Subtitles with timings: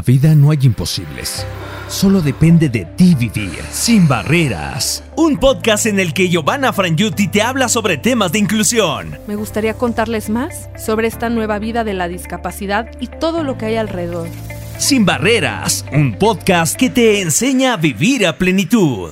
[0.00, 1.46] la vida no hay imposibles.
[1.88, 5.04] Solo depende de ti vivir sin barreras.
[5.14, 9.18] Un podcast en el que Giovanna Frangiuti te habla sobre temas de inclusión.
[9.26, 13.66] Me gustaría contarles más sobre esta nueva vida de la discapacidad y todo lo que
[13.66, 14.26] hay alrededor.
[14.78, 19.10] Sin barreras, un podcast que te enseña a vivir a plenitud.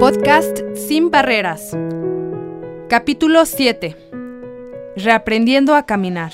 [0.00, 1.76] Podcast Sin barreras.
[2.88, 3.94] Capítulo 7.
[4.96, 6.32] Reaprendiendo a caminar.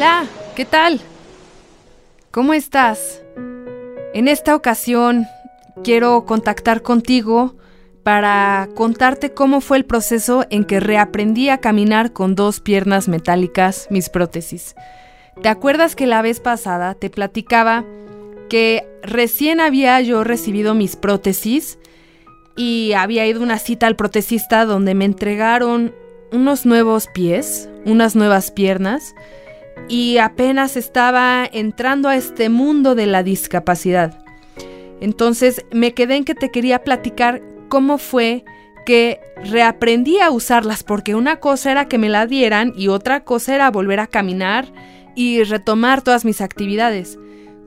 [0.00, 0.24] Hola,
[0.56, 0.98] ¿qué tal?
[2.30, 3.20] ¿Cómo estás?
[4.14, 5.26] En esta ocasión
[5.84, 7.54] quiero contactar contigo
[8.02, 13.88] para contarte cómo fue el proceso en que reaprendí a caminar con dos piernas metálicas,
[13.90, 14.74] mis prótesis.
[15.42, 17.84] ¿Te acuerdas que la vez pasada te platicaba
[18.48, 21.78] que recién había yo recibido mis prótesis
[22.56, 25.94] y había ido a una cita al protesista donde me entregaron
[26.32, 29.14] unos nuevos pies, unas nuevas piernas,
[29.88, 34.22] y apenas estaba entrando a este mundo de la discapacidad.
[35.00, 38.44] Entonces me quedé en que te quería platicar cómo fue
[38.84, 43.54] que reaprendí a usarlas, porque una cosa era que me la dieran y otra cosa
[43.54, 44.72] era volver a caminar
[45.14, 47.18] y retomar todas mis actividades.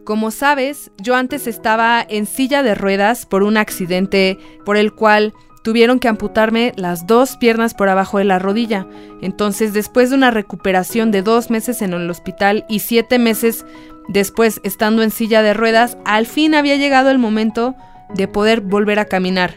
[0.04, 5.34] Como sabes, yo antes estaba en silla de ruedas por un accidente por el cual
[5.64, 8.86] tuvieron que amputarme las dos piernas por abajo de la rodilla.
[9.22, 13.66] Entonces, después de una recuperación de dos meses en el hospital y siete meses
[14.10, 17.76] después estando en silla de ruedas, al fin había llegado el momento
[18.14, 19.56] de poder volver a caminar.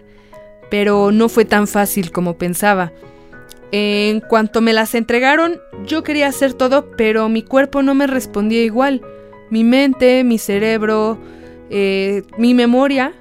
[0.71, 2.93] Pero no fue tan fácil como pensaba.
[3.73, 8.63] En cuanto me las entregaron, yo quería hacer todo, pero mi cuerpo no me respondía
[8.63, 9.03] igual.
[9.51, 11.19] Mi mente, mi cerebro,
[11.69, 13.13] eh, mi memoria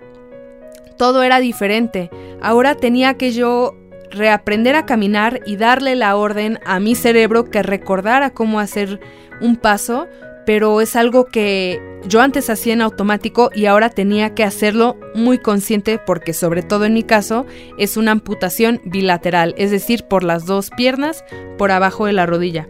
[0.97, 2.09] todo era diferente.
[2.41, 3.75] Ahora tenía que yo
[4.11, 8.99] reaprender a caminar y darle la orden a mi cerebro que recordara cómo hacer
[9.41, 10.07] un paso,
[10.45, 15.39] pero es algo que yo antes hacía en automático y ahora tenía que hacerlo muy
[15.39, 17.45] consciente porque sobre todo en mi caso
[17.77, 21.23] es una amputación bilateral, es decir, por las dos piernas
[21.57, 22.69] por abajo de la rodilla.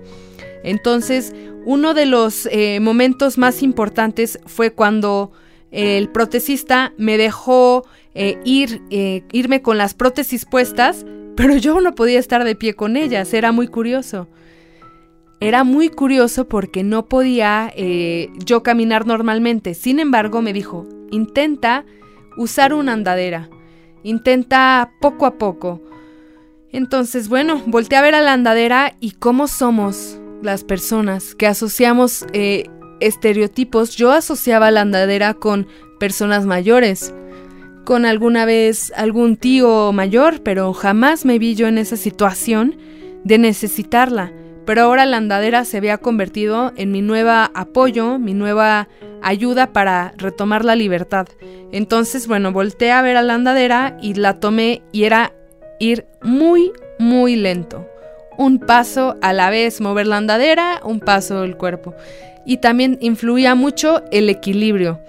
[0.63, 1.34] Entonces,
[1.66, 5.31] uno de los eh, momentos más importantes fue cuando
[5.72, 7.86] el protecista me dejó
[8.18, 11.06] eh, ir, eh, irme con las prótesis puestas,
[11.36, 14.30] pero yo no podía estar de pie con ellas, era muy curioso.
[15.42, 19.74] Era muy curioso porque no podía eh, yo caminar normalmente.
[19.74, 21.84] Sin embargo, me dijo, intenta
[22.38, 23.50] usar una andadera,
[24.04, 25.81] intenta poco a poco.
[26.72, 32.25] Entonces, bueno, volteé a ver a la andadera y cómo somos las personas que asociamos
[33.02, 33.96] estereotipos.
[33.98, 35.68] Yo asociaba la andadera con
[36.00, 37.14] personas mayores
[37.85, 42.75] con alguna vez algún tío mayor, pero jamás me vi yo en esa situación
[43.23, 44.34] de necesitarla.
[44.66, 48.90] Pero ahora la andadera se había convertido en mi nueva apoyo, mi nueva
[49.22, 51.28] ayuda para retomar la libertad.
[51.72, 55.34] Entonces, bueno, volteé a ver a la andadera y la tomé y era
[55.79, 57.88] ir muy, muy lento.
[58.38, 61.94] Un paso a la vez, mover la andadera, un paso del cuerpo.
[62.45, 65.00] Y también influía mucho el equilibrio.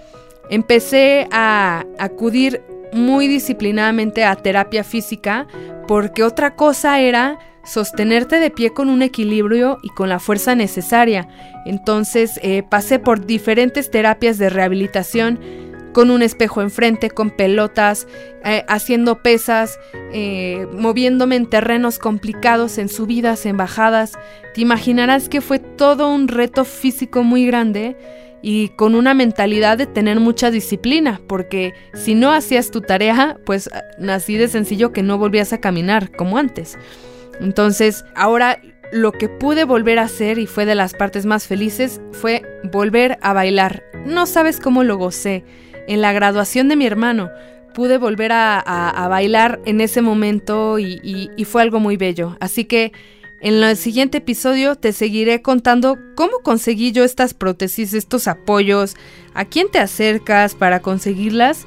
[0.49, 2.61] Empecé a acudir
[2.93, 5.47] muy disciplinadamente a terapia física
[5.87, 11.27] porque otra cosa era sostenerte de pie con un equilibrio y con la fuerza necesaria.
[11.65, 15.39] Entonces eh, pasé por diferentes terapias de rehabilitación
[15.91, 18.07] con un espejo enfrente, con pelotas,
[18.45, 19.79] eh, haciendo pesas,
[20.13, 24.13] eh, moviéndome en terrenos complicados, en subidas, en bajadas.
[24.53, 27.97] Te imaginarás que fue todo un reto físico muy grande
[28.41, 33.69] y con una mentalidad de tener mucha disciplina, porque si no hacías tu tarea, pues
[33.97, 36.77] nací de sencillo que no volvías a caminar como antes.
[37.39, 38.59] Entonces, ahora
[38.91, 43.17] lo que pude volver a hacer y fue de las partes más felices fue volver
[43.21, 43.83] a bailar.
[44.05, 45.43] No sabes cómo lo gocé.
[45.87, 47.29] En la graduación de mi hermano
[47.73, 52.37] pude volver a, bailar en ese momento y fue algo muy bello.
[52.39, 52.91] Así que
[53.39, 58.95] en el siguiente episodio te seguiré contando cómo conseguí yo estas prótesis, estos apoyos,
[59.33, 61.65] a quién te acercas para conseguirlas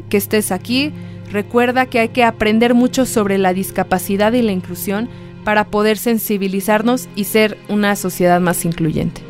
[0.08, 0.92] que estés aquí.
[1.30, 5.08] Recuerda que hay que aprender mucho sobre la discapacidad y la inclusión
[5.44, 9.29] para poder sensibilizarnos y ser una sociedad más incluyente.